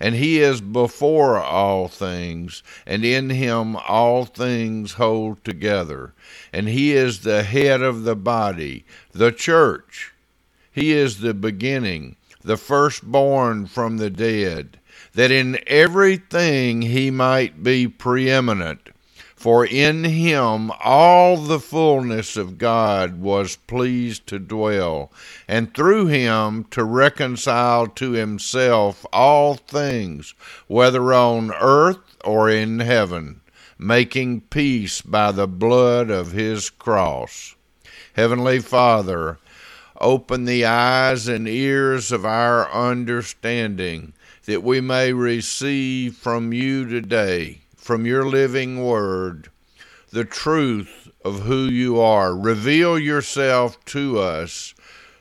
and 0.00 0.14
he 0.14 0.40
is 0.40 0.60
before 0.60 1.38
all 1.38 1.88
things, 1.88 2.62
and 2.86 3.04
in 3.04 3.30
him 3.30 3.76
all 3.76 4.24
things 4.24 4.94
hold 4.94 5.44
together. 5.44 6.14
And 6.52 6.68
he 6.68 6.92
is 6.92 7.20
the 7.20 7.42
head 7.42 7.82
of 7.82 8.04
the 8.04 8.16
body, 8.16 8.84
the 9.12 9.32
church. 9.32 10.12
He 10.72 10.92
is 10.92 11.20
the 11.20 11.34
beginning, 11.34 12.16
the 12.42 12.56
firstborn 12.56 13.66
from 13.66 13.98
the 13.98 14.10
dead, 14.10 14.78
that 15.14 15.30
in 15.30 15.58
everything 15.66 16.82
he 16.82 17.10
might 17.10 17.62
be 17.62 17.86
preeminent. 17.86 18.90
For 19.44 19.66
in 19.66 20.04
him 20.04 20.70
all 20.82 21.36
the 21.36 21.60
fullness 21.60 22.38
of 22.38 22.56
God 22.56 23.20
was 23.20 23.56
pleased 23.56 24.26
to 24.28 24.38
dwell, 24.38 25.12
and 25.46 25.74
through 25.74 26.06
him 26.06 26.64
to 26.70 26.82
reconcile 26.82 27.86
to 27.88 28.12
himself 28.12 29.04
all 29.12 29.56
things, 29.56 30.32
whether 30.66 31.12
on 31.12 31.52
earth 31.60 32.16
or 32.24 32.48
in 32.48 32.80
heaven, 32.80 33.42
making 33.78 34.40
peace 34.48 35.02
by 35.02 35.30
the 35.30 35.46
blood 35.46 36.08
of 36.08 36.32
his 36.32 36.70
cross. 36.70 37.54
Heavenly 38.14 38.60
Father, 38.60 39.38
open 40.00 40.46
the 40.46 40.64
eyes 40.64 41.28
and 41.28 41.46
ears 41.46 42.10
of 42.12 42.24
our 42.24 42.72
understanding, 42.72 44.14
that 44.46 44.62
we 44.62 44.80
may 44.80 45.12
receive 45.12 46.16
from 46.16 46.54
you 46.54 46.88
today 46.88 47.63
from 47.84 48.06
your 48.06 48.26
living 48.26 48.82
word 48.82 49.50
the 50.10 50.24
truth 50.24 51.10
of 51.22 51.40
who 51.40 51.64
you 51.64 52.00
are. 52.00 52.34
Reveal 52.34 52.98
yourself 52.98 53.84
to 53.84 54.18
us 54.18 54.74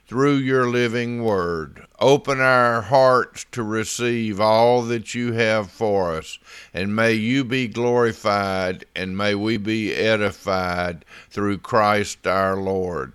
through 0.08 0.36
your 0.36 0.70
living 0.70 1.26
word. 1.26 1.86
Open 2.00 2.40
our 2.40 2.84
hearts 2.84 3.46
to 3.52 3.64
receive 3.64 4.40
all 4.40 4.82
that 4.84 5.14
you 5.14 5.34
have 5.34 5.70
for 5.70 6.16
us, 6.16 6.40
and 6.74 6.96
may 6.96 7.12
you 7.12 7.44
be 7.44 7.68
glorified, 7.68 8.86
and 8.96 9.18
may 9.18 9.36
we 9.36 9.58
be 9.58 9.94
edified 9.94 11.04
through 11.30 11.58
Christ 11.58 12.26
our 12.26 12.56
Lord. 12.56 13.12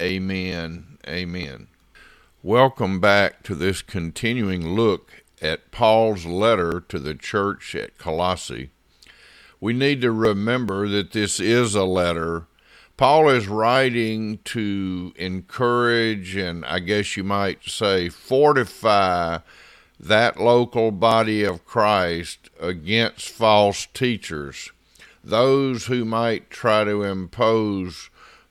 Amen. 0.00 0.98
Amen. 1.06 1.68
Welcome 2.42 2.98
back 2.98 3.44
to 3.44 3.54
this 3.54 3.80
continuing 3.80 4.74
look 4.74 5.22
at 5.40 5.70
Paul's 5.70 6.24
letter 6.24 6.80
to 6.88 6.98
the 6.98 7.14
church 7.14 7.74
at 7.74 7.98
Colossae, 7.98 8.70
we 9.60 9.72
need 9.72 10.00
to 10.02 10.10
remember 10.12 10.88
that 10.88 11.12
this 11.12 11.40
is 11.40 11.74
a 11.74 11.84
letter. 11.84 12.46
Paul 12.96 13.28
is 13.28 13.48
writing 13.48 14.38
to 14.44 15.12
encourage 15.16 16.36
and 16.36 16.64
I 16.64 16.78
guess 16.78 17.16
you 17.16 17.24
might 17.24 17.64
say 17.64 18.08
fortify 18.08 19.38
that 19.98 20.40
local 20.40 20.90
body 20.90 21.42
of 21.42 21.64
Christ 21.64 22.50
against 22.60 23.28
false 23.30 23.86
teachers, 23.92 24.70
those 25.24 25.86
who 25.86 26.04
might 26.04 26.50
try 26.50 26.84
to 26.84 27.02
impose 27.02 28.10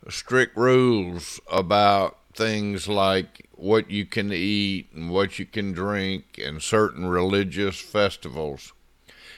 strict 0.10 0.58
rules 0.58 1.40
about 1.52 2.18
things 2.34 2.88
like 2.88 3.45
what 3.58 3.90
you 3.90 4.06
can 4.06 4.32
eat 4.32 4.90
and 4.94 5.10
what 5.10 5.40
you 5.40 5.46
can 5.46 5.72
drink 5.72 6.40
and 6.44 6.62
certain 6.62 7.06
religious 7.06 7.80
festivals. 7.80 8.74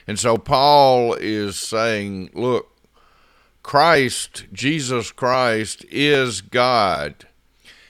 And 0.08 0.18
so 0.18 0.38
Paul 0.38 1.14
is 1.14 1.58
saying, 1.60 2.32
look, 2.34 2.72
Christ, 3.64 4.46
Jesus 4.54 5.12
Christ, 5.12 5.86
is 5.92 6.42
God. 6.42 7.28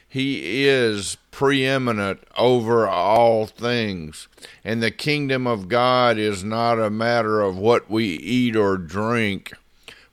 He 0.07 0.65
is 0.65 1.17
preeminent 1.29 2.21
over 2.35 2.87
all 2.87 3.45
things. 3.45 4.27
And 4.63 4.81
the 4.81 4.89
kingdom 4.89 5.45
of 5.45 5.67
God 5.67 6.17
is 6.17 6.43
not 6.43 6.79
a 6.79 6.89
matter 6.89 7.41
of 7.41 7.57
what 7.57 7.91
we 7.91 8.05
eat 8.05 8.55
or 8.55 8.77
drink 8.77 9.53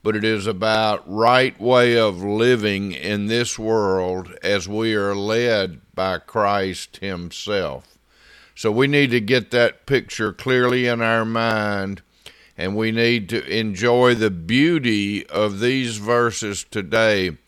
but 0.05 0.15
it 0.15 0.23
is 0.23 0.47
about 0.47 1.03
right 1.11 1.59
way 1.59 1.99
of 1.99 2.23
living 2.23 2.93
in 2.93 3.27
this 3.27 3.59
world 3.59 4.37
as 4.43 4.69
we 4.69 4.95
are 4.95 5.15
led 5.17 5.81
by 5.95 6.19
Christ 6.19 6.99
himself. 6.99 7.97
So 8.55 8.71
we 8.71 8.87
need 8.87 9.11
to 9.13 9.21
get 9.21 9.51
that 9.51 9.87
picture 9.87 10.31
clearly 10.31 10.87
in 10.87 11.01
our 11.01 11.25
mind 11.25 12.03
and 12.57 12.77
we 12.77 12.93
need 12.93 13.31
to 13.31 13.45
enjoy 13.47 14.15
the 14.15 14.31
beauty 14.31 15.27
of 15.29 15.61
these 15.61 15.97
verses 15.97 16.65
today 16.71 17.39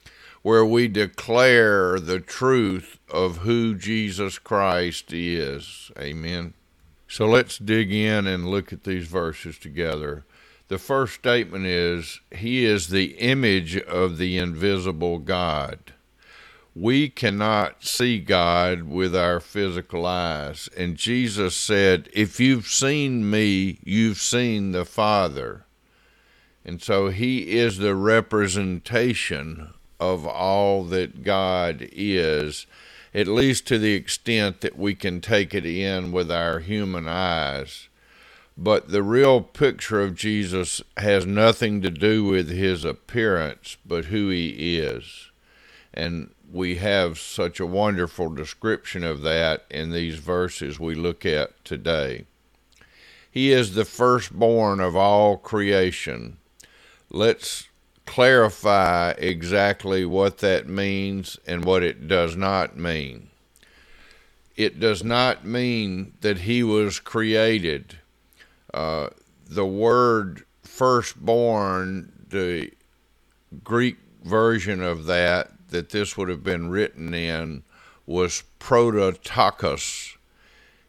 where 0.41 0.65
we 0.65 0.89
declare 0.89 2.01
the 2.01 2.21
truth 2.21 2.99
of 3.13 3.39
who 3.39 3.75
Jesus 3.75 4.39
Christ 4.39 5.13
is. 5.13 5.91
Amen. 5.99 6.55
So 7.07 7.27
let's 7.27 7.59
dig 7.59 7.93
in 7.93 8.27
and 8.27 8.49
look 8.49 8.73
at 8.73 8.85
these 8.85 9.07
verses 9.07 9.59
together. 9.59 10.25
The 10.69 10.79
first 10.79 11.15
statement 11.15 11.67
is 11.67 12.21
He 12.33 12.65
is 12.65 12.89
the 12.89 13.17
image 13.19 13.77
of 13.77 14.19
the 14.19 14.37
invisible 14.37 15.19
God. 15.19 15.79
We 16.75 17.09
cannot 17.09 17.85
see 17.85 18.19
God 18.19 18.83
with 18.83 19.17
our 19.17 19.41
physical 19.41 20.05
eyes. 20.05 20.69
And 20.77 20.97
Jesus 20.97 21.57
said, 21.57 22.11
If 22.13 22.41
you've 22.41 22.67
seen 22.67 23.31
me, 23.31 23.79
you've 23.85 24.19
seen 24.19 24.73
the 24.73 24.85
Father. 24.85 25.65
And 26.65 26.83
so 26.83 27.09
He 27.09 27.57
is 27.57 27.79
the 27.79 27.95
representation 27.95 29.73
of 30.01 30.27
all 30.27 30.85
that 30.85 31.23
God 31.23 31.89
is, 31.93 32.67
at 33.15 33.29
least 33.29 33.67
to 33.69 33.79
the 33.79 33.95
extent 33.95 34.61
that 34.61 34.77
we 34.77 34.95
can 34.95 35.21
take 35.21 35.55
it 35.55 35.65
in 35.65 36.13
with 36.13 36.31
our 36.31 36.59
human 36.59 37.09
eyes. 37.09 37.89
But 38.59 38.89
the 38.89 39.03
real 39.03 39.43
picture 39.43 40.01
of 40.01 40.15
Jesus 40.15 40.83
has 40.97 41.27
nothing 41.27 41.83
to 41.83 41.91
do 41.91 42.25
with 42.25 42.49
his 42.49 42.85
appearance, 42.85 43.77
but 43.85 44.07
who 44.07 44.31
he 44.31 44.79
is. 44.79 45.31
And 45.93 46.31
we 46.51 46.77
have 46.77 47.19
such 47.19 47.61
a 47.61 47.67
wonderful 47.67 48.31
description 48.31 49.05
of 49.05 49.21
that 49.23 49.65
in 49.71 49.91
these 49.91 50.17
verses 50.17 50.81
we 50.81 50.95
look 50.95 51.27
at 51.27 51.65
today. 51.65 52.25
He 53.31 53.53
is 53.53 53.75
the 53.75 53.85
firstborn 53.85 54.81
of 54.81 54.97
all 54.97 55.37
creation. 55.37 56.39
Let's 57.11 57.69
clarify 58.07 59.11
exactly 59.19 60.07
what 60.07 60.39
that 60.39 60.67
means 60.67 61.39
and 61.47 61.63
what 61.63 61.83
it 61.83 62.09
does 62.09 62.37
not 62.37 62.79
mean. 62.79 63.29
It 64.57 64.81
does 64.81 65.05
not 65.05 65.45
mean 65.45 66.15
that 66.23 66.39
he 66.39 66.63
was 66.63 66.99
created 66.99 67.99
uh, 68.77 69.09
the 69.49 69.65
word 69.65 70.45
firstborn, 70.63 72.13
the 72.29 72.71
Greek 73.65 73.97
version 74.23 74.83
of 74.83 75.07
that, 75.07 75.51
that 75.71 75.89
this 75.89 76.19
would 76.19 76.29
have 76.29 76.45
been 76.45 76.69
written 76.69 77.15
in, 77.15 77.63
was 78.05 78.43
prototokos. 78.59 80.19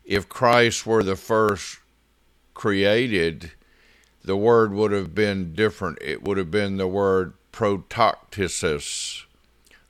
If 0.04 0.28
Christ 0.28 0.86
were 0.86 1.02
the 1.02 1.16
first 1.16 1.80
created, 2.54 3.52
the 4.22 4.36
word 4.36 4.74
would 4.74 4.92
have 4.92 5.16
been 5.16 5.54
different. 5.54 5.98
It 6.02 6.24
would 6.24 6.38
have 6.38 6.52
been 6.52 6.76
the 6.76 6.90
word 6.90 7.36
protoktisis. 7.54 9.24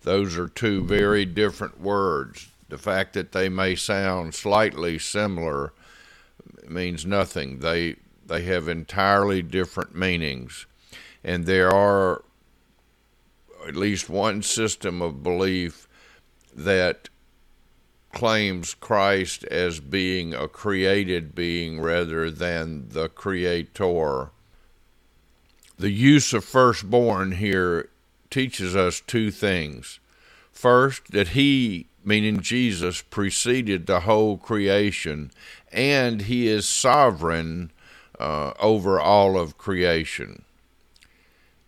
Those 0.04 0.38
are 0.38 0.48
two 0.48 0.84
very 0.84 1.26
different 1.26 1.82
words. 1.82 2.50
The 2.70 2.78
fact 2.78 3.14
that 3.14 3.32
they 3.32 3.50
may 3.50 3.74
sound 3.74 4.36
slightly 4.36 5.00
similar 5.00 5.74
means 6.70 7.06
nothing. 7.06 7.60
They 7.60 7.96
they 8.26 8.44
have 8.44 8.68
entirely 8.68 9.42
different 9.42 9.96
meanings, 9.96 10.66
and 11.24 11.46
there 11.46 11.74
are 11.74 12.24
at 13.68 13.76
least 13.76 14.10
one 14.10 14.42
system 14.42 15.02
of 15.02 15.24
belief 15.24 15.88
that 16.54 17.10
claims 18.14 18.74
Christ 18.74 19.44
as 19.46 19.80
being 19.80 20.34
a 20.34 20.48
created 20.48 21.36
being 21.36 21.80
rather 21.80 22.32
than 22.32 22.90
the 22.90 23.10
creator. 23.10 24.32
The 25.78 25.92
use 25.92 26.34
of 26.34 26.44
firstborn 26.44 27.34
here 27.34 27.90
teaches 28.32 28.76
us 28.76 29.02
two 29.02 29.30
things. 29.30 30.00
First, 30.52 31.12
that 31.12 31.30
he, 31.30 31.88
meaning 32.08 32.40
Jesus, 32.40 33.02
preceded 33.02 33.86
the 33.86 34.00
whole 34.00 34.38
creation 34.38 35.30
and 35.74 36.22
he 36.22 36.48
is 36.48 36.66
sovereign 36.66 37.70
uh, 38.18 38.54
over 38.62 38.98
all 38.98 39.38
of 39.38 39.58
creation. 39.58 40.44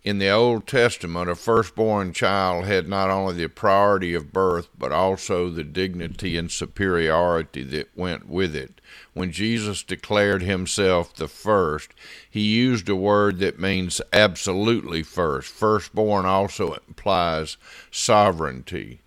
In 0.01 0.17
the 0.17 0.29
Old 0.29 0.65
Testament, 0.65 1.29
a 1.29 1.35
firstborn 1.35 2.13
child 2.13 2.63
had 2.63 2.87
not 2.87 3.09
only 3.09 3.33
the 3.35 3.49
priority 3.49 4.13
of 4.13 4.31
birth, 4.31 4.69
but 4.77 4.93
also 4.93 5.49
the 5.49 5.65
dignity 5.65 6.37
and 6.37 6.49
superiority 6.49 7.63
that 7.63 7.89
went 7.97 8.29
with 8.29 8.55
it. 8.55 8.79
When 9.13 9.33
Jesus 9.33 9.83
declared 9.83 10.41
himself 10.41 11.13
the 11.13 11.27
first, 11.27 11.89
he 12.29 12.39
used 12.39 12.87
a 12.87 12.95
word 12.95 13.39
that 13.39 13.59
means 13.59 13.99
absolutely 14.13 15.03
first. 15.03 15.49
Firstborn 15.49 16.25
also 16.25 16.77
implies 16.87 17.57
sovereignty. 17.91 19.01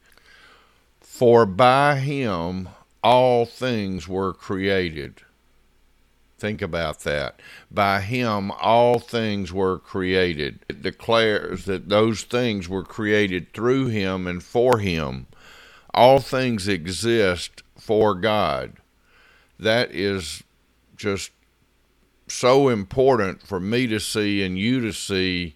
For 1.22 1.46
by 1.46 2.00
him 2.00 2.68
all 3.00 3.46
things 3.46 4.08
were 4.08 4.32
created 4.32 5.22
Think 6.42 6.60
about 6.60 7.04
that. 7.04 7.38
By 7.70 8.00
him, 8.00 8.50
all 8.50 8.98
things 8.98 9.52
were 9.52 9.78
created. 9.78 10.58
It 10.68 10.82
declares 10.82 11.66
that 11.66 11.88
those 11.88 12.24
things 12.24 12.68
were 12.68 12.82
created 12.82 13.52
through 13.52 13.86
him 13.86 14.26
and 14.26 14.42
for 14.42 14.80
him. 14.80 15.28
All 15.94 16.18
things 16.18 16.66
exist 16.66 17.62
for 17.78 18.16
God. 18.16 18.78
That 19.56 19.92
is 19.92 20.42
just 20.96 21.30
so 22.26 22.68
important 22.68 23.46
for 23.46 23.60
me 23.60 23.86
to 23.86 24.00
see 24.00 24.42
and 24.42 24.58
you 24.58 24.80
to 24.80 24.92
see 24.92 25.54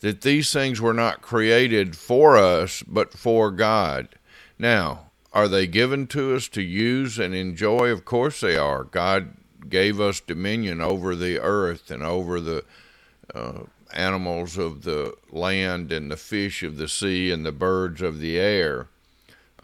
that 0.00 0.22
these 0.22 0.50
things 0.50 0.80
were 0.80 0.94
not 0.94 1.20
created 1.20 1.94
for 1.94 2.38
us, 2.38 2.82
but 2.88 3.12
for 3.12 3.50
God. 3.50 4.08
Now, 4.62 5.10
are 5.32 5.48
they 5.48 5.66
given 5.66 6.06
to 6.08 6.36
us 6.36 6.46
to 6.50 6.62
use 6.62 7.18
and 7.18 7.34
enjoy? 7.34 7.88
Of 7.88 8.04
course 8.04 8.40
they 8.40 8.56
are. 8.56 8.84
God 8.84 9.34
gave 9.68 10.00
us 10.00 10.20
dominion 10.20 10.80
over 10.80 11.16
the 11.16 11.40
earth 11.40 11.90
and 11.90 12.04
over 12.04 12.40
the 12.40 12.64
uh, 13.34 13.62
animals 13.92 14.56
of 14.56 14.82
the 14.84 15.16
land 15.32 15.90
and 15.90 16.12
the 16.12 16.16
fish 16.16 16.62
of 16.62 16.76
the 16.76 16.86
sea 16.86 17.32
and 17.32 17.44
the 17.44 17.50
birds 17.50 18.02
of 18.02 18.20
the 18.20 18.38
air, 18.38 18.86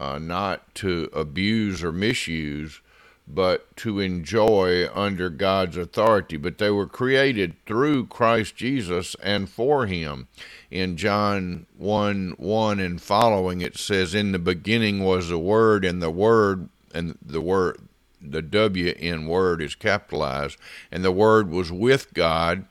uh, 0.01 0.19
not 0.19 0.75
to 0.75 1.09
abuse 1.13 1.81
or 1.81 1.93
misuse, 1.93 2.81
but 3.29 3.75
to 3.77 3.99
enjoy 3.99 4.89
under 4.93 5.29
God's 5.29 5.77
authority. 5.77 6.35
But 6.35 6.57
they 6.57 6.71
were 6.71 6.87
created 6.87 7.55
through 7.65 8.07
Christ 8.07 8.55
Jesus 8.55 9.15
and 9.21 9.47
for 9.47 9.85
Him. 9.85 10.27
In 10.71 10.97
John 10.97 11.67
1 11.77 12.35
1 12.37 12.79
and 12.79 13.01
following, 13.01 13.61
it 13.61 13.77
says, 13.77 14.15
In 14.15 14.31
the 14.31 14.39
beginning 14.39 15.03
was 15.03 15.29
the 15.29 15.37
Word, 15.37 15.85
and 15.85 16.01
the 16.01 16.09
Word, 16.09 16.69
and 16.93 17.17
the 17.21 17.41
Word, 17.41 17.79
the 18.21 18.41
W 18.41 18.93
in 18.97 19.27
word 19.27 19.61
is 19.61 19.75
capitalized, 19.75 20.57
and 20.91 21.03
the 21.03 21.11
word 21.11 21.49
was 21.49 21.71
with 21.71 22.13
God, 22.13 22.65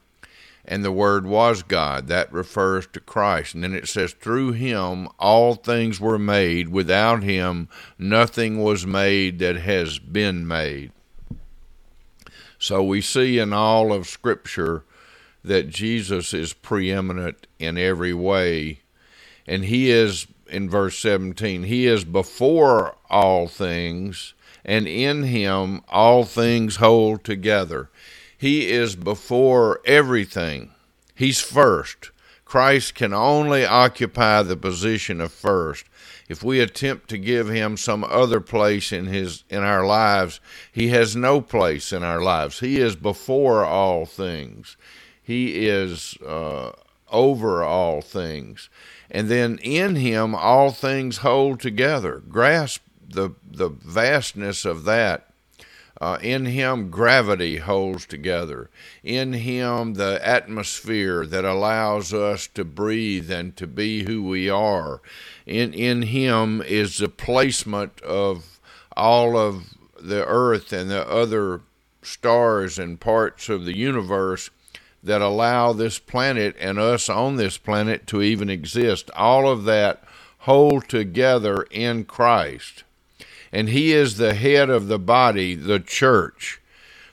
and 0.71 0.85
the 0.85 0.93
word 0.93 1.27
was 1.27 1.63
God. 1.63 2.09
That 2.09 2.31
refers 2.31 2.87
to 2.89 3.01
Christ. 3.01 3.55
And 3.55 3.65
then 3.65 3.75
it 3.75 3.89
says, 3.89 4.13
through 4.13 4.53
him 4.53 5.09
all 5.19 5.55
things 5.55 5.99
were 5.99 6.19
made. 6.19 6.69
Without 6.69 7.23
him 7.23 7.69
nothing 7.99 8.63
was 8.63 8.87
made 8.87 9.39
that 9.39 9.57
has 9.57 9.99
been 9.99 10.47
made. 10.47 10.93
So 12.59 12.83
we 12.85 13.01
see 13.01 13.39
in 13.39 13.55
all 13.55 13.93
of 13.93 14.07
Scripture 14.07 14.85
that 15.43 15.71
Jesus 15.71 16.35
is 16.35 16.53
preeminent 16.53 17.47
in 17.59 17.79
every 17.79 18.13
way. 18.13 18.81
And 19.47 19.65
he 19.65 19.91
is, 19.91 20.27
in 20.49 20.69
verse 20.69 20.99
17, 20.99 21.63
he 21.63 21.87
is 21.87 22.05
before 22.05 22.95
all 23.09 23.49
things 23.49 24.35
and 24.67 24.87
in 24.87 25.23
him 25.23 25.81
all 25.89 26.25
things 26.25 26.77
hold 26.77 27.25
together. 27.25 27.89
He 28.39 28.71
is 28.71 28.95
before 28.95 29.81
everything. 29.85 30.71
He's 31.15 31.41
first. 31.41 32.13
Christ 32.45 32.95
can 32.95 33.13
only 33.13 33.67
occupy 33.67 34.43
the 34.43 34.57
position 34.57 35.21
of 35.21 35.33
first. 35.33 35.85
If 36.29 36.43
we 36.43 36.61
attempt 36.61 37.09
to 37.11 37.19
give 37.19 37.49
him 37.49 37.77
some 37.77 38.05
other 38.05 38.41
place 38.41 38.93
in 38.93 39.07
his 39.07 39.45
in 39.51 39.65
our 39.65 39.85
lives, 39.85 40.41
he 40.73 40.89
has 40.89 41.17
no 41.17 41.41
place 41.41 41.93
in 41.93 42.03
our 42.03 42.23
lives. 42.23 42.61
He 42.61 42.81
is 42.81 42.97
before 42.97 43.65
all 43.65 44.07
things. 44.07 44.77
He 45.23 45.67
is 45.67 46.17
uh, 46.27 46.73
over 47.11 47.65
all 47.65 48.01
things. 48.01 48.71
And 49.11 49.29
then 49.29 49.59
in 49.59 49.97
him 49.97 50.35
all 50.35 50.71
things 50.71 51.19
hold 51.19 51.61
together. 51.61 52.23
Grasp 52.29 52.83
the 53.07 53.31
the 53.51 53.69
vastness 53.69 54.65
of 54.65 54.85
that. 54.85 55.28
Uh, 56.01 56.17
in 56.23 56.47
him, 56.47 56.91
gravity 56.91 57.57
holds 57.57 58.07
together. 58.07 58.71
In 59.03 59.33
him, 59.33 59.95
the 59.95 60.21
atmosphere 60.27 61.27
that 61.27 61.45
allows 61.45 62.15
us 62.15 62.47
to 62.49 62.65
breathe 62.65 63.31
and 63.31 63.57
to 63.57 63.67
be 63.67 64.05
who 64.05 64.23
we 64.23 64.49
are. 64.49 65.01
In 65.45 65.75
in 65.75 66.03
him 66.03 66.63
is 66.63 66.99
the 66.99 67.09
placement 67.09 68.01
of 68.03 68.61
all 68.97 69.37
of 69.37 69.75
the 70.01 70.25
earth 70.25 70.73
and 70.73 70.89
the 70.89 71.09
other 71.09 71.63
stars 72.01 72.79
and 72.79 73.01
parts 73.01 73.49
of 73.49 73.65
the 73.65 73.77
universe 73.77 74.51
that 75.03 75.21
allow 75.21 75.73
this 75.73 75.99
planet 75.99 76.55
and 76.61 76.79
us 76.79 77.09
on 77.09 77.37
this 77.37 77.59
planet 77.59 78.07
to 78.07 78.23
even 78.23 78.49
exist. 78.49 79.11
All 79.17 79.51
of 79.51 79.65
that 79.65 80.05
hold 80.41 80.89
together 80.89 81.67
in 81.71 82.05
Christ 82.05 82.85
and 83.53 83.69
he 83.69 83.93
is 83.93 84.17
the 84.17 84.35
head 84.35 84.71
of 84.71 84.89
the 84.89 84.99
body, 84.99 85.55
the 85.55 85.81
church. 85.81 86.61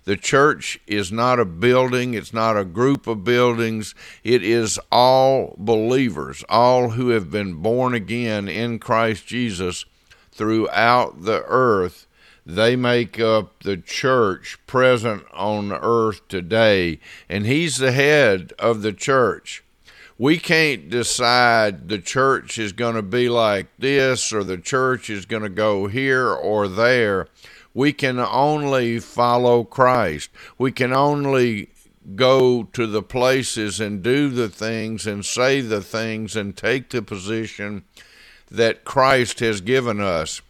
The 0.05 0.15
church 0.15 0.79
is 0.85 1.11
not 1.11 1.39
a 1.39 1.45
building, 1.45 2.13
it's 2.13 2.33
not 2.33 2.57
a 2.57 2.63
group 2.63 3.07
of 3.07 3.23
buildings. 3.23 3.95
It 4.23 4.43
is 4.43 4.79
all 4.91 5.55
believers, 5.57 6.43
all 6.47 6.91
who 6.91 7.09
have 7.09 7.31
been 7.31 7.55
born 7.55 7.95
again 7.95 8.47
in 8.47 8.77
Christ 8.77 9.25
Jesus 9.25 9.85
throughout 10.31 11.23
the 11.23 11.43
earth. 11.47 12.05
They 12.45 12.75
make 12.75 13.19
up 13.19 13.63
the 13.63 13.77
church 13.77 14.59
present 14.67 15.23
on 15.33 15.71
earth 15.71 16.27
today, 16.27 16.99
and 17.27 17.47
He's 17.47 17.77
the 17.77 17.91
head 17.91 18.53
of 18.59 18.83
the 18.83 18.93
church 18.93 19.63
we 20.17 20.37
can't 20.37 20.89
decide 20.89 21.89
the 21.89 21.99
church 21.99 22.57
is 22.57 22.71
going 22.71 22.95
to 22.95 23.01
be 23.01 23.27
like 23.27 23.67
this 23.77 24.31
or 24.31 24.43
the 24.43 24.57
church 24.57 25.09
is 25.09 25.25
going 25.25 25.43
to 25.43 25.49
go 25.49 25.87
here 25.87 26.29
or 26.29 26.67
there. 26.67 27.27
We 27.73 27.91
can 27.91 28.19
only 28.19 28.99
follow 28.99 29.65
Christ. 29.65 30.29
We 30.57 30.71
can 30.71 30.93
only 30.93 31.69
go 32.15 32.63
to 32.63 32.87
the 32.87 33.01
places 33.01 33.81
and 33.81 34.01
do 34.01 34.29
the 34.29 34.47
things 34.47 35.05
and 35.05 35.25
say 35.25 35.59
the 35.59 35.81
things 35.81 36.35
and 36.35 36.55
take 36.55 36.89
the 36.89 37.01
position 37.01 37.83
that 38.49 38.85
Christ 38.85 39.39
has 39.41 39.59
given 39.59 39.99
us. 39.99 40.41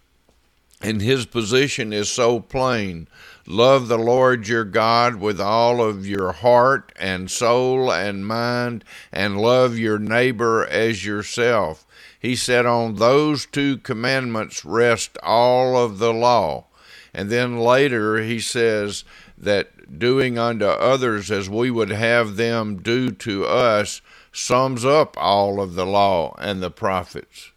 And 0.82 1.02
his 1.02 1.26
position 1.26 1.92
is 1.92 2.12
so 2.12 2.40
plain. 2.40 3.08
Love 3.48 3.88
the 3.88 3.98
Lord 3.98 4.48
your 4.48 4.64
God 4.64 5.18
with 5.18 5.40
all 5.40 5.80
of 5.80 6.08
your 6.08 6.32
heart 6.32 6.92
and 6.96 7.30
soul 7.30 7.92
and 7.92 8.26
mind, 8.26 8.84
and 9.12 9.40
love 9.40 9.78
your 9.78 10.00
neighbor 10.00 10.66
as 10.66 11.06
yourself. 11.06 11.86
He 12.20 12.36
said, 12.36 12.66
On 12.66 12.96
those 12.96 13.46
two 13.46 13.78
commandments 13.78 14.66
rest 14.66 15.16
all 15.22 15.78
of 15.78 16.00
the 16.00 16.12
law. 16.12 16.66
And 17.14 17.30
then 17.30 17.60
later 17.60 18.18
he 18.18 18.40
says 18.40 19.04
that 19.38 20.00
doing 20.00 20.40
unto 20.40 20.66
others 20.66 21.30
as 21.30 21.48
we 21.48 21.70
would 21.70 21.92
have 21.92 22.38
them 22.38 22.78
do 22.78 23.12
to 23.12 23.46
us 23.46 24.02
sums 24.32 24.84
up 24.84 25.16
all 25.20 25.62
of 25.62 25.76
the 25.76 25.86
law 25.86 26.36
and 26.40 26.64
the 26.64 26.72
prophets. 26.72 27.52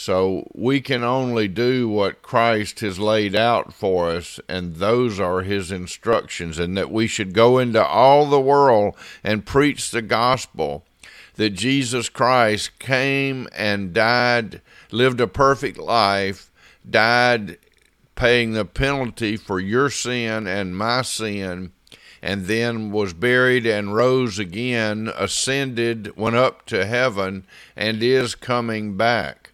So 0.00 0.48
we 0.54 0.80
can 0.80 1.02
only 1.02 1.48
do 1.48 1.88
what 1.88 2.22
Christ 2.22 2.78
has 2.80 3.00
laid 3.00 3.34
out 3.34 3.74
for 3.74 4.10
us, 4.10 4.38
and 4.48 4.76
those 4.76 5.18
are 5.18 5.40
his 5.40 5.72
instructions, 5.72 6.56
and 6.56 6.76
that 6.76 6.92
we 6.92 7.08
should 7.08 7.34
go 7.34 7.58
into 7.58 7.84
all 7.84 8.26
the 8.26 8.40
world 8.40 8.94
and 9.24 9.44
preach 9.44 9.90
the 9.90 10.00
gospel 10.00 10.84
that 11.34 11.50
Jesus 11.50 12.08
Christ 12.08 12.78
came 12.78 13.48
and 13.52 13.92
died, 13.92 14.62
lived 14.92 15.20
a 15.20 15.26
perfect 15.26 15.78
life, 15.78 16.52
died 16.88 17.58
paying 18.14 18.52
the 18.52 18.64
penalty 18.64 19.36
for 19.36 19.58
your 19.58 19.90
sin 19.90 20.46
and 20.46 20.78
my 20.78 21.02
sin, 21.02 21.72
and 22.22 22.46
then 22.46 22.92
was 22.92 23.14
buried 23.14 23.66
and 23.66 23.96
rose 23.96 24.38
again, 24.38 25.10
ascended, 25.16 26.16
went 26.16 26.36
up 26.36 26.66
to 26.66 26.86
heaven, 26.86 27.44
and 27.74 28.00
is 28.00 28.36
coming 28.36 28.96
back. 28.96 29.47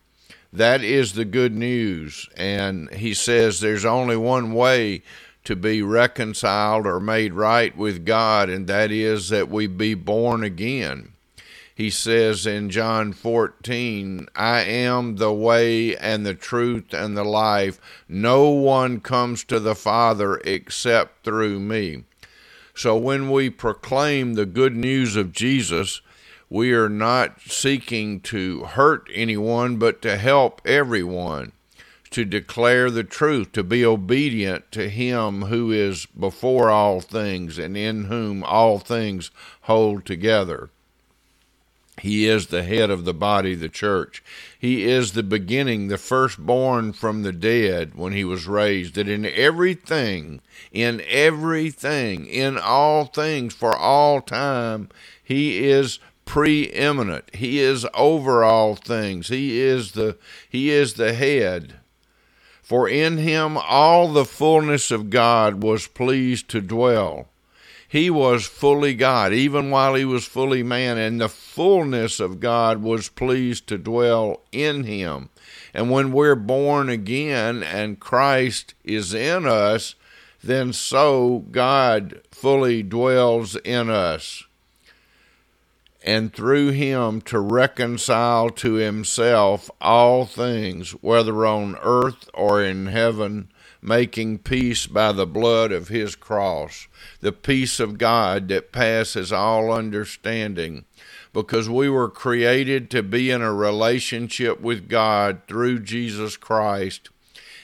That 0.54 0.84
is 0.84 1.14
the 1.14 1.25
good 1.25 1.52
news. 1.52 2.28
And 2.37 2.88
he 2.94 3.12
says 3.12 3.58
there's 3.58 3.84
only 3.84 4.16
one 4.16 4.54
way 4.54 5.02
to 5.42 5.56
be 5.56 5.82
reconciled 5.82 6.87
or 6.87 7.00
made 7.00 7.34
right 7.34 7.76
with 7.76 8.06
God, 8.06 8.49
and 8.49 8.68
that 8.68 8.92
is 8.92 9.30
that 9.30 9.50
we 9.50 9.66
be 9.66 9.94
born 9.94 10.44
again. 10.44 11.12
He 11.75 11.90
says 11.90 12.46
in 12.46 12.70
John 12.70 13.12
14, 13.12 14.28
I 14.37 14.61
am 14.61 15.16
the 15.16 15.32
way 15.32 15.96
and 15.96 16.25
the 16.25 16.34
truth 16.34 16.94
and 16.94 17.16
the 17.16 17.25
life. 17.25 17.80
No 18.08 18.49
one 18.50 19.00
comes 19.00 19.42
to 19.44 19.58
the 19.58 19.75
Father 19.75 20.40
except 20.44 21.25
through 21.25 21.58
me. 21.58 22.04
So 22.76 22.96
when 22.96 23.28
we 23.28 23.50
proclaim 23.50 24.34
the 24.34 24.46
good 24.46 24.76
news 24.76 25.16
of 25.16 25.32
Jesus, 25.32 26.00
we 26.54 26.73
are 26.73 26.88
not 26.88 27.40
seeking 27.40 28.20
to 28.20 28.62
hurt 28.62 29.08
anyone, 29.12 29.76
but 29.76 30.00
to 30.00 30.16
help 30.16 30.62
everyone, 30.64 31.50
to 32.11 32.25
declare 32.25 32.92
the 32.92 33.02
truth, 33.02 33.50
to 33.50 33.64
be 33.64 33.84
obedient 33.84 34.70
to 34.70 34.88
Him 34.88 35.42
who 35.42 35.73
is 35.73 36.06
before 36.06 36.70
all 36.70 37.00
things 37.00 37.58
and 37.58 37.76
in 37.76 38.04
whom 38.04 38.44
all 38.44 38.78
things 38.78 39.32
hold 39.62 40.04
together. 40.04 40.70
He 42.00 42.26
is 42.26 42.46
the 42.46 42.62
head 42.62 42.88
of 42.88 43.04
the 43.04 43.14
body, 43.14 43.56
the 43.56 43.68
church. 43.68 44.23
He 44.56 44.84
is 44.84 45.12
the 45.12 45.25
beginning, 45.25 45.88
the 45.88 45.99
firstborn 45.99 46.92
from 46.92 47.23
the 47.23 47.32
dead 47.32 47.96
when 47.96 48.12
he 48.12 48.23
was 48.23 48.46
raised, 48.46 48.94
that 48.94 49.08
in 49.08 49.26
everything, 49.26 50.40
in 50.70 51.02
everything, 51.08 52.26
in 52.26 52.58
all 52.58 53.06
things, 53.06 53.54
for 53.54 53.76
all 53.76 54.20
time, 54.20 54.88
he 55.25 55.66
is 55.66 55.99
preeminent. 56.25 57.35
He 57.35 57.59
is 57.59 57.87
over 57.95 58.45
all 58.45 58.76
things. 58.76 59.28
He 59.28 59.61
is 59.61 59.93
the 59.93 60.16
he 60.49 60.71
is 60.71 60.95
the 60.95 61.14
head. 61.14 61.75
For 62.62 62.88
in 62.88 63.19
him 63.19 63.57
all 63.59 64.12
the 64.12 64.25
fullness 64.25 64.90
of 64.90 65.11
God 65.11 65.62
was 65.62 65.87
pleased 65.87 66.49
to 66.50 66.61
dwell 66.61 67.28
he 67.95 68.11
was 68.11 68.45
fully 68.45 68.93
God, 68.95 69.33
even 69.33 69.71
while 69.71 69.95
he 69.95 70.04
was 70.04 70.25
fully 70.25 70.64
man, 70.64 70.99
and 70.99 71.21
the 71.21 71.28
fullness 71.28 72.19
of 72.19 72.40
God 72.40 72.83
was 72.83 73.09
pleased 73.09 73.69
to 73.69 73.78
dwell 73.78 74.43
in 74.50 74.83
him. 74.83 75.28
And 75.73 75.93
when 75.93 76.11
we're 76.11 76.35
born 76.35 76.88
again 76.88 77.62
and 77.62 78.00
Christ 78.00 78.75
is 78.83 79.14
in 79.14 79.47
us, 79.47 79.95
then 80.43 80.73
so 80.73 81.45
God 81.52 82.21
fully 82.33 82.83
dwells 82.83 83.54
in 83.54 83.88
us. 83.88 84.43
And 86.06 86.34
through 86.34 86.73
him 86.73 87.23
to 87.23 87.40
reconcile 87.40 88.50
to 88.50 88.75
himself 88.75 89.70
all 89.80 90.26
things, 90.26 90.90
whether 90.90 91.46
on 91.46 91.76
earth 91.82 92.28
or 92.34 92.62
in 92.62 92.88
heaven 92.88 93.49
making 93.80 94.38
peace 94.38 94.87
by 94.87 95.12
the 95.12 95.26
blood 95.26 95.73
of 95.73 95.88
his 95.88 96.14
cross, 96.14 96.88
the 97.20 97.32
peace 97.32 97.80
of 97.80 97.96
God 97.96 98.49
that 98.49 98.70
passes 98.70 99.32
all 99.32 99.73
understanding, 99.73 100.84
because 101.32 101.70
we 101.70 101.88
were 101.88 102.11
created 102.11 102.90
to 102.90 103.02
be 103.02 103.30
in 103.30 103.40
a 103.40 103.52
relationship 103.52 104.61
with 104.61 104.88
God 104.88 105.40
through 105.49 105.80
Jesus 105.80 106.37
Christ. 106.37 107.08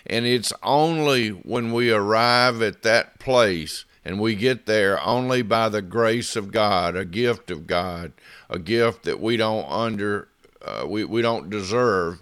And 0.06 0.25
it's 0.25 0.52
only 0.62 1.28
when 1.28 1.73
we 1.73 1.92
arrive 1.92 2.62
at 2.62 2.82
that 2.82 3.18
place 3.18 3.85
and 4.11 4.19
we 4.19 4.35
get 4.35 4.67
there 4.67 5.00
only 5.07 5.40
by 5.40 5.69
the 5.69 5.81
grace 5.81 6.35
of 6.35 6.50
God, 6.50 6.97
a 6.97 7.05
gift 7.05 7.49
of 7.49 7.69
God, 7.69 8.12
a 8.49 8.59
gift 8.59 9.05
that 9.05 9.21
we 9.21 9.37
don't 9.37 9.71
under 9.71 10.26
uh, 10.61 10.85
we, 10.85 11.05
we 11.05 11.23
don't 11.23 11.49
deserve. 11.49 12.19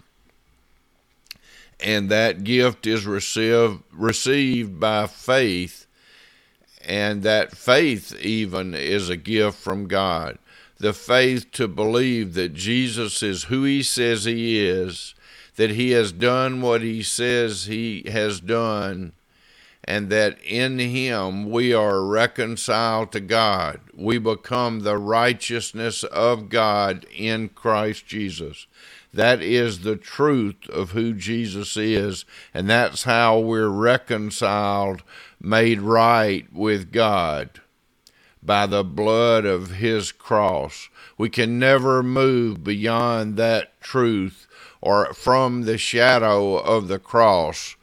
And 1.80 2.10
that 2.10 2.44
gift 2.44 2.86
is 2.86 3.06
received 3.06 3.82
received 3.90 4.78
by 4.78 5.06
faith. 5.06 5.86
And 6.84 7.22
that 7.22 7.56
faith 7.56 8.14
even 8.20 8.74
is 8.74 9.08
a 9.08 9.16
gift 9.16 9.56
from 9.56 9.86
God. 9.86 10.36
The 10.76 10.92
faith 10.92 11.50
to 11.52 11.66
believe 11.68 12.34
that 12.34 12.52
Jesus 12.52 13.22
is 13.22 13.44
who 13.44 13.64
he 13.64 13.82
says 13.82 14.24
he 14.24 14.60
is 14.60 15.14
that 15.56 15.70
he 15.70 15.92
has 15.92 16.12
done 16.12 16.60
what 16.60 16.82
he 16.82 17.02
says 17.02 17.64
he 17.64 18.02
has 18.08 18.40
done 18.40 19.14
and 19.88 20.10
that 20.10 20.38
in 20.44 20.78
him 20.78 21.50
we 21.50 21.72
are 21.72 22.04
reconciled 22.04 23.10
to 23.10 23.20
God. 23.20 23.80
We 23.94 24.18
become 24.18 24.80
the 24.80 24.98
righteousness 24.98 26.04
of 26.04 26.50
God 26.50 27.06
in 27.16 27.48
Christ 27.48 28.06
Jesus. 28.06 28.66
That 29.14 29.40
is 29.40 29.80
the 29.80 29.96
truth 29.96 30.68
of 30.68 30.90
who 30.90 31.14
Jesus 31.14 31.74
is, 31.78 32.26
and 32.52 32.68
that's 32.68 33.04
how 33.04 33.38
we're 33.38 33.70
reconciled, 33.70 35.02
made 35.40 35.80
right 35.80 36.46
with 36.52 36.92
God 36.92 37.62
by 38.42 38.66
the 38.66 38.84
blood 38.84 39.46
of 39.46 39.76
his 39.76 40.12
cross. 40.12 40.90
We 41.16 41.30
can 41.30 41.58
never 41.58 42.02
move 42.02 42.62
beyond 42.62 43.38
that 43.38 43.80
truth 43.80 44.46
or 44.82 45.14
from 45.14 45.62
the 45.62 45.78
shadow 45.78 46.56
of 46.56 46.88
the 46.88 46.98
cross 46.98 47.74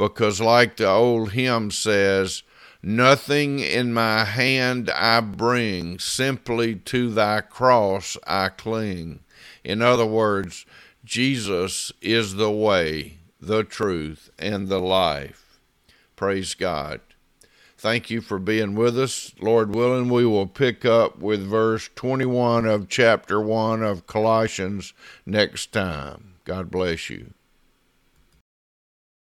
because, 0.00 0.40
like 0.40 0.78
the 0.78 0.88
old 0.88 1.32
hymn 1.32 1.70
says, 1.70 2.42
Nothing 2.82 3.58
in 3.58 3.92
my 3.92 4.24
hand 4.24 4.88
I 4.88 5.20
bring, 5.20 5.98
simply 5.98 6.76
to 6.76 7.10
thy 7.10 7.42
cross 7.42 8.16
I 8.26 8.48
cling. 8.48 9.20
In 9.62 9.82
other 9.82 10.06
words, 10.06 10.64
Jesus 11.04 11.92
is 12.00 12.36
the 12.36 12.50
way, 12.50 13.18
the 13.38 13.62
truth, 13.62 14.30
and 14.38 14.68
the 14.68 14.78
life. 14.80 15.60
Praise 16.16 16.54
God. 16.54 17.02
Thank 17.76 18.08
you 18.08 18.22
for 18.22 18.38
being 18.38 18.74
with 18.74 18.98
us. 18.98 19.34
Lord 19.38 19.74
willing, 19.74 20.08
we 20.08 20.24
will 20.24 20.46
pick 20.46 20.86
up 20.86 21.18
with 21.18 21.46
verse 21.46 21.90
21 21.94 22.64
of 22.64 22.88
chapter 22.88 23.38
1 23.38 23.82
of 23.82 24.06
Colossians 24.06 24.94
next 25.26 25.72
time. 25.74 26.36
God 26.46 26.70
bless 26.70 27.10
you. 27.10 27.34